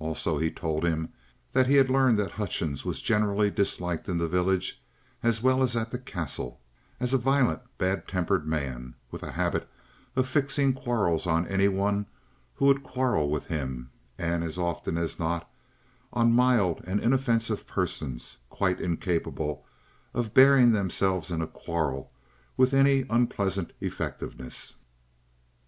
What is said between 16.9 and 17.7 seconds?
inoffensive